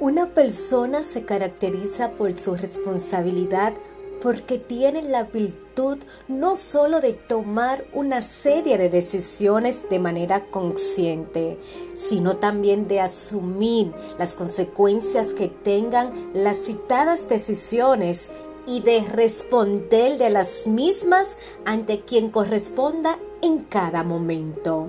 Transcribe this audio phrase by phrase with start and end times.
[0.00, 3.74] Una persona se caracteriza por su responsabilidad
[4.20, 11.58] porque tiene la virtud no solo de tomar una serie de decisiones de manera consciente,
[11.94, 18.30] sino también de asumir las consecuencias que tengan las citadas decisiones
[18.66, 24.88] y de responder de las mismas ante quien corresponda en cada momento.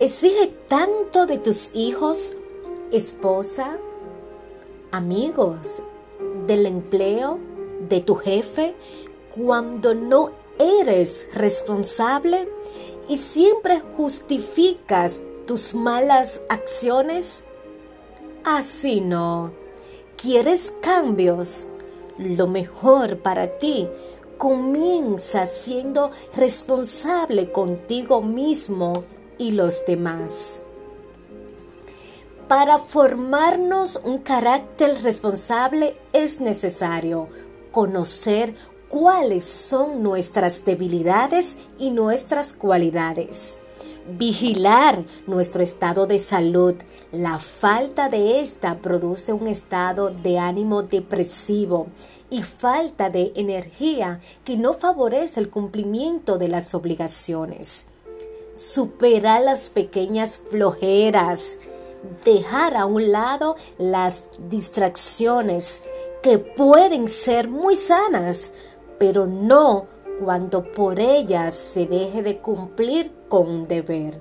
[0.00, 2.32] Exige tanto de tus hijos,
[2.92, 3.78] esposa,
[4.90, 5.82] amigos,
[6.46, 7.38] del empleo,
[7.88, 8.74] de tu jefe,
[9.34, 12.48] cuando no eres responsable
[13.08, 17.44] y siempre justificas tus malas acciones?
[18.44, 19.50] Así no.
[20.16, 21.66] ¿Quieres cambios?
[22.18, 23.88] Lo mejor para ti
[24.38, 29.04] comienza siendo responsable contigo mismo
[29.38, 30.62] y los demás.
[32.54, 37.28] Para formarnos un carácter responsable es necesario
[37.70, 38.54] conocer
[38.90, 43.58] cuáles son nuestras debilidades y nuestras cualidades.
[44.18, 46.74] Vigilar nuestro estado de salud.
[47.10, 51.86] La falta de esta produce un estado de ánimo depresivo
[52.28, 57.86] y falta de energía que no favorece el cumplimiento de las obligaciones.
[58.54, 61.58] Superar las pequeñas flojeras.
[62.24, 65.84] Dejar a un lado las distracciones
[66.22, 68.50] que pueden ser muy sanas,
[68.98, 69.86] pero no
[70.22, 74.20] cuando por ellas se deje de cumplir con un deber.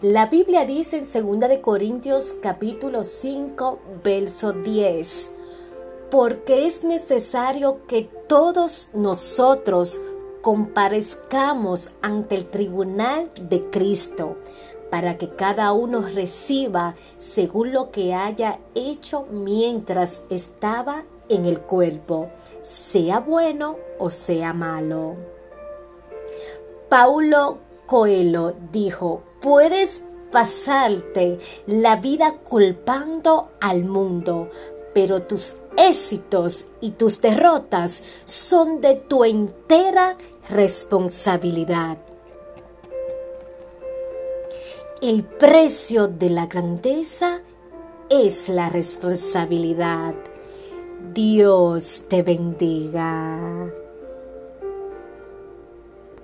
[0.00, 5.32] La Biblia dice en 2 de Corintios capítulo 5, verso 10,
[6.10, 10.00] porque es necesario que todos nosotros
[10.40, 14.36] comparezcamos ante el tribunal de Cristo
[14.90, 22.30] para que cada uno reciba según lo que haya hecho mientras estaba en el cuerpo,
[22.62, 25.14] sea bueno o sea malo.
[26.88, 30.02] Paulo Coelho dijo, puedes
[30.32, 34.48] pasarte la vida culpando al mundo,
[34.94, 40.16] pero tus éxitos y tus derrotas son de tu entera
[40.50, 41.98] responsabilidad.
[45.00, 47.40] El precio de la grandeza
[48.10, 50.12] es la responsabilidad.
[51.14, 53.70] Dios te bendiga.